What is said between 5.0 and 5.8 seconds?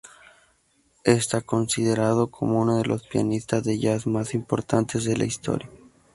de la historia.